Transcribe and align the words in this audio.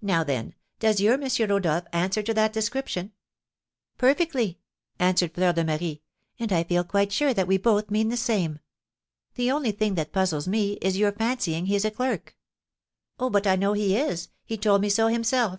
Now, 0.00 0.22
then, 0.22 0.54
does 0.78 1.00
your 1.00 1.14
M. 1.14 1.28
Rodolph 1.50 1.82
answer 1.92 2.22
to 2.22 2.32
that 2.32 2.52
description?" 2.52 3.10
"Perfectly," 3.96 4.60
answered 5.00 5.34
Fleur 5.34 5.52
de 5.52 5.64
Marie; 5.64 6.02
"and 6.38 6.52
I 6.52 6.62
feel 6.62 6.84
quite 6.84 7.10
sure 7.10 7.34
that 7.34 7.48
we 7.48 7.56
both 7.58 7.90
mean 7.90 8.08
the 8.08 8.16
same. 8.16 8.60
The 9.34 9.50
only 9.50 9.72
thing 9.72 9.96
that 9.96 10.12
puzzles 10.12 10.46
me 10.46 10.74
is 10.74 10.96
your 10.96 11.10
fancying 11.10 11.66
he 11.66 11.74
is 11.74 11.84
a 11.84 11.90
clerk." 11.90 12.36
"Oh, 13.18 13.30
but 13.30 13.48
I 13.48 13.56
know 13.56 13.72
he 13.72 13.96
is. 13.96 14.28
He 14.44 14.56
told 14.56 14.80
me 14.80 14.88
so 14.88 15.08
himself." 15.08 15.58